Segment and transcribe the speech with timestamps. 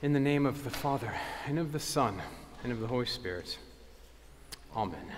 [0.00, 1.12] In the name of the Father,
[1.48, 2.22] and of the Son,
[2.62, 3.58] and of the Holy Spirit.
[4.76, 5.12] Amen.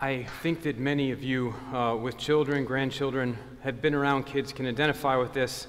[0.00, 4.64] I think that many of you uh, with children, grandchildren, have been around kids can
[4.64, 5.66] identify with this.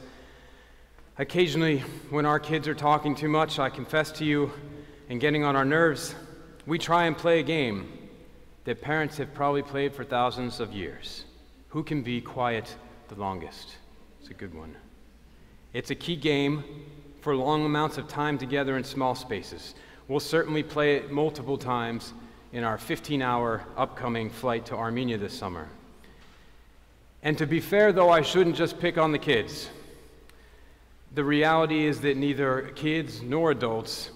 [1.18, 1.80] Occasionally,
[2.12, 4.52] when our kids are talking too much, I confess to you,
[5.10, 6.14] and getting on our nerves,
[6.68, 7.92] we try and play a game
[8.66, 11.26] that parents have probably played for thousands of years.
[11.70, 12.76] Who can be quiet
[13.08, 13.78] the longest?
[14.22, 14.76] It's a good one.
[15.76, 16.64] It's a key game
[17.20, 19.76] for long amounts of time together in small spaces.
[20.08, 22.14] We'll certainly play it multiple times
[22.54, 25.68] in our 15 hour upcoming flight to Armenia this summer.
[27.24, 29.68] And to be fair, though, I shouldn't just pick on the kids.
[31.14, 34.12] The reality is that neither kids nor adults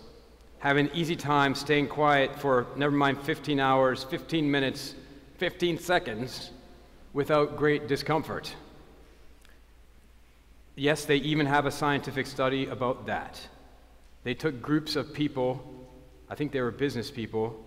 [0.60, 4.96] have an easy time staying quiet for never mind 15 hours, 15 minutes,
[5.40, 6.52] 15 seconds
[7.12, 8.56] without great discomfort.
[10.80, 13.38] Yes, they even have a scientific study about that.
[14.24, 15.62] They took groups of people,
[16.30, 17.62] I think they were business people,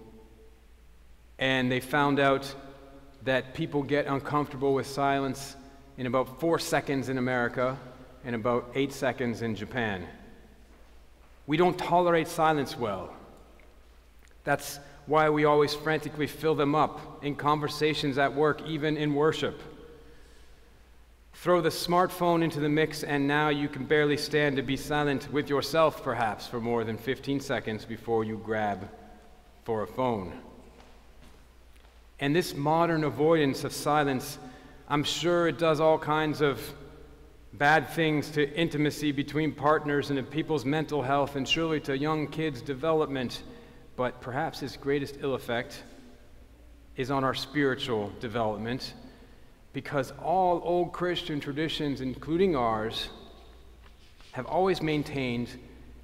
[1.39, 2.55] and they found out
[3.25, 5.57] that people get uncomfortable with silence
[5.99, 7.79] in about four seconds in America
[8.25, 10.07] and about eight seconds in Japan.
[11.47, 13.15] We don't tolerate silence well.
[14.45, 19.61] That's why we always frantically fill them up in conversations at work, even in worship.
[21.43, 25.27] Throw the smartphone into the mix, and now you can barely stand to be silent
[25.33, 28.89] with yourself, perhaps, for more than 15 seconds before you grab
[29.65, 30.41] for a phone.
[32.21, 34.39] And this modern avoidance of silence,
[34.89, 36.61] I'm sure it does all kinds of
[37.55, 42.29] bad things to intimacy between partners and to people's mental health, and surely to young
[42.29, 43.43] kids' development.
[43.97, 45.83] But perhaps its greatest ill effect
[46.95, 48.95] is on our spiritual development
[49.73, 53.09] because all old Christian traditions, including ours,
[54.33, 55.49] have always maintained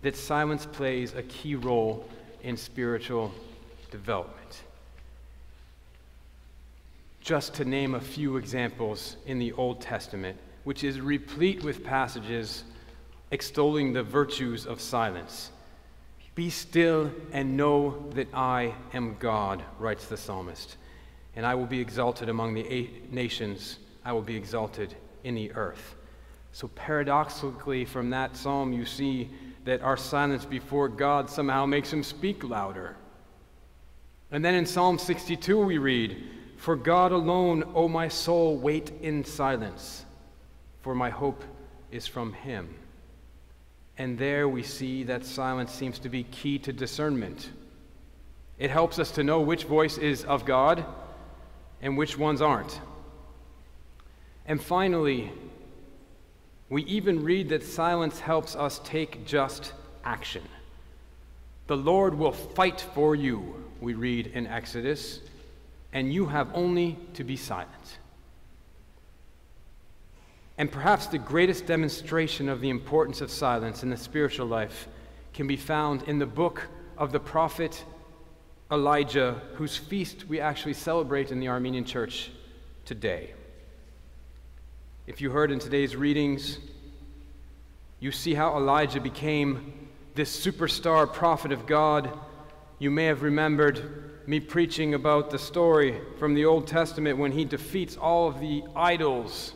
[0.02, 2.08] that silence plays a key role
[2.42, 3.32] in spiritual
[3.90, 4.62] development.
[7.20, 12.64] Just to name a few examples in the Old Testament, which is replete with passages
[13.30, 15.50] extolling the virtues of silence.
[16.34, 20.76] Be still and know that I am God, writes the psalmist
[21.38, 25.94] and I will be exalted among the nations, I will be exalted in the earth.
[26.50, 29.30] So, paradoxically, from that psalm, you see
[29.64, 32.96] that our silence before God somehow makes him speak louder.
[34.32, 36.24] And then in Psalm 62, we read,
[36.56, 40.04] For God alone, O my soul, wait in silence,
[40.80, 41.44] for my hope
[41.92, 42.74] is from him.
[43.96, 47.50] And there we see that silence seems to be key to discernment.
[48.58, 50.84] It helps us to know which voice is of God
[51.80, 52.80] and which ones aren't.
[54.46, 55.32] And finally,
[56.68, 59.72] we even read that silence helps us take just
[60.04, 60.42] action.
[61.66, 65.20] The Lord will fight for you, we read in Exodus,
[65.92, 67.98] and you have only to be silent.
[70.56, 74.88] And perhaps the greatest demonstration of the importance of silence in the spiritual life
[75.32, 77.84] can be found in the book of the prophet
[78.70, 82.30] Elijah, whose feast we actually celebrate in the Armenian church
[82.84, 83.32] today.
[85.06, 86.58] If you heard in today's readings,
[87.98, 92.12] you see how Elijah became this superstar prophet of God.
[92.78, 97.46] You may have remembered me preaching about the story from the Old Testament when he
[97.46, 99.54] defeats all of the idols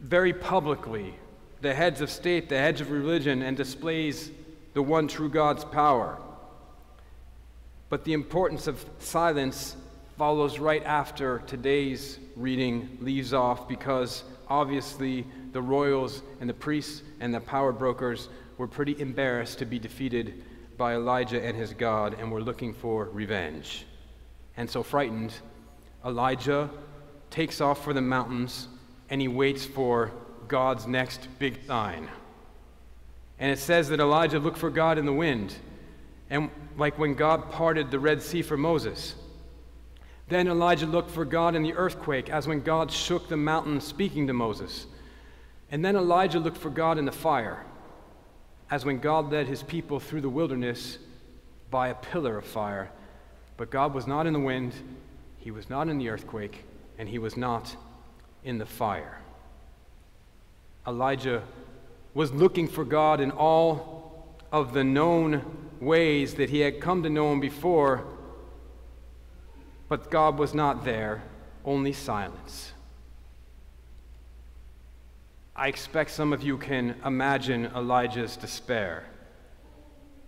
[0.00, 1.14] very publicly,
[1.62, 4.30] the heads of state, the heads of religion, and displays
[4.74, 6.18] the one true God's power.
[7.94, 9.76] But the importance of silence
[10.18, 17.32] follows right after today's reading leaves off because obviously the royals and the priests and
[17.32, 18.28] the power brokers
[18.58, 20.42] were pretty embarrassed to be defeated
[20.76, 23.86] by Elijah and his God and were looking for revenge.
[24.56, 25.32] And so frightened,
[26.04, 26.70] Elijah
[27.30, 28.66] takes off for the mountains
[29.08, 30.10] and he waits for
[30.48, 32.08] God's next big sign.
[33.38, 35.54] And it says that Elijah looked for God in the wind.
[36.30, 39.14] And like when God parted the Red Sea for Moses.
[40.28, 44.26] Then Elijah looked for God in the earthquake, as when God shook the mountain speaking
[44.26, 44.86] to Moses.
[45.70, 47.64] And then Elijah looked for God in the fire,
[48.70, 50.98] as when God led his people through the wilderness
[51.70, 52.90] by a pillar of fire.
[53.56, 54.72] But God was not in the wind,
[55.36, 56.64] he was not in the earthquake,
[56.98, 57.76] and he was not
[58.44, 59.18] in the fire.
[60.86, 61.42] Elijah
[62.14, 65.42] was looking for God in all of the known
[65.80, 68.04] ways that he had come to know him before,
[69.88, 71.22] but God was not there,
[71.64, 72.72] only silence.
[75.56, 79.04] I expect some of you can imagine Elijah's despair.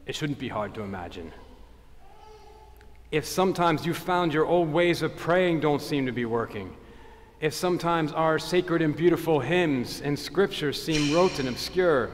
[0.06, 1.32] It shouldn't be hard to imagine.
[3.10, 6.76] If sometimes you found your old ways of praying don't seem to be working,
[7.40, 12.10] if sometimes our sacred and beautiful hymns and scriptures seem rote and obscure,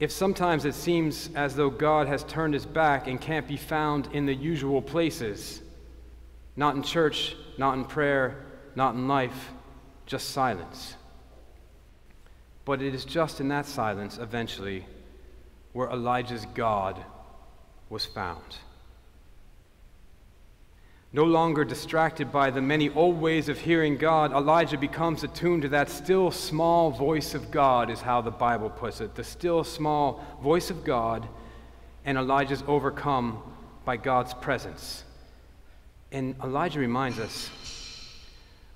[0.00, 4.08] if sometimes it seems as though God has turned his back and can't be found
[4.14, 5.60] in the usual places,
[6.56, 9.50] not in church, not in prayer, not in life,
[10.06, 10.96] just silence.
[12.64, 14.86] But it is just in that silence, eventually,
[15.74, 17.04] where Elijah's God
[17.90, 18.56] was found.
[21.12, 25.68] No longer distracted by the many old ways of hearing God, Elijah becomes attuned to
[25.70, 29.16] that still small voice of God, is how the Bible puts it.
[29.16, 31.26] The still small voice of God,
[32.04, 33.42] and Elijah's overcome
[33.84, 35.02] by God's presence.
[36.12, 37.50] And Elijah reminds us,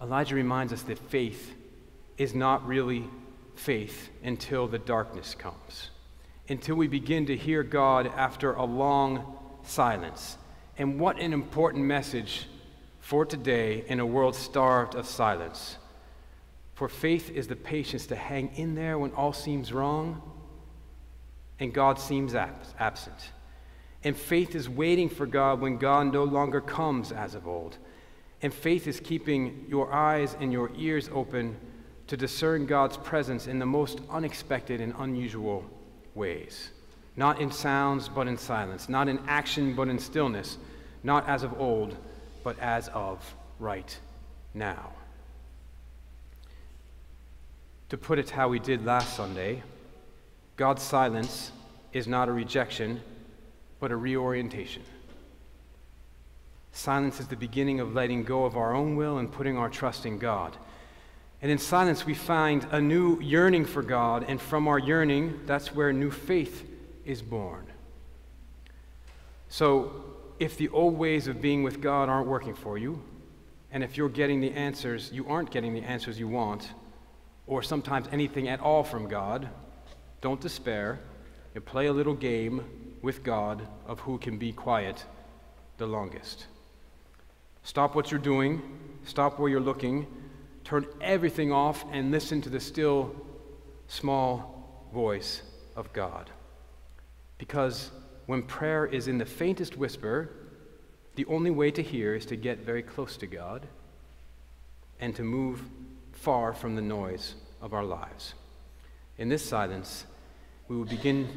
[0.02, 1.54] Elijah reminds us that faith
[2.18, 3.04] is not really
[3.54, 5.90] faith until the darkness comes,
[6.48, 10.36] until we begin to hear God after a long silence.
[10.76, 12.48] And what an important message
[13.00, 15.76] for today in a world starved of silence.
[16.74, 20.22] For faith is the patience to hang in there when all seems wrong
[21.60, 23.30] and God seems ab- absent.
[24.02, 27.78] And faith is waiting for God when God no longer comes as of old.
[28.42, 31.56] And faith is keeping your eyes and your ears open
[32.08, 35.64] to discern God's presence in the most unexpected and unusual
[36.14, 36.70] ways.
[37.16, 38.88] Not in sounds, but in silence.
[38.88, 40.58] Not in action, but in stillness.
[41.02, 41.96] Not as of old,
[42.42, 43.96] but as of right
[44.52, 44.92] now.
[47.90, 49.62] To put it how we did last Sunday,
[50.56, 51.52] God's silence
[51.92, 53.00] is not a rejection,
[53.78, 54.82] but a reorientation.
[56.72, 60.06] Silence is the beginning of letting go of our own will and putting our trust
[60.06, 60.56] in God.
[61.40, 65.72] And in silence, we find a new yearning for God, and from our yearning, that's
[65.72, 66.68] where new faith
[67.04, 67.66] is born.
[69.48, 69.92] So,
[70.40, 73.02] if the old ways of being with God aren't working for you,
[73.70, 76.70] and if you're getting the answers, you aren't getting the answers you want,
[77.46, 79.48] or sometimes anything at all from God,
[80.20, 81.00] don't despair.
[81.54, 82.64] You play a little game
[83.02, 85.04] with God of who can be quiet
[85.76, 86.46] the longest.
[87.62, 88.62] Stop what you're doing,
[89.04, 90.06] stop where you're looking,
[90.64, 93.14] turn everything off, and listen to the still,
[93.88, 95.42] small voice
[95.76, 96.30] of God.
[97.46, 97.90] Because
[98.24, 100.30] when prayer is in the faintest whisper,
[101.14, 103.66] the only way to hear is to get very close to God
[104.98, 105.60] and to move
[106.12, 108.32] far from the noise of our lives.
[109.18, 110.06] In this silence,
[110.68, 111.28] we will begin,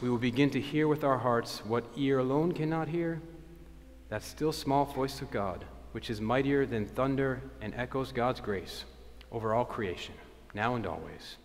[0.00, 3.20] we will begin to hear with our hearts what ear alone cannot hear
[4.10, 8.84] that still small voice of God, which is mightier than thunder and echoes God's grace
[9.32, 10.14] over all creation,
[10.54, 11.36] now and always.